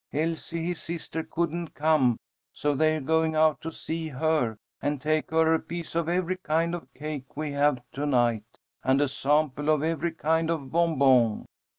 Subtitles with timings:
[0.11, 2.17] Elsie, his sister, couldn't come,
[2.51, 6.73] so they're going out to see her, and take her a piece of every kind
[6.73, 11.45] of cake we have to night, and a sample of every kind of bonbon.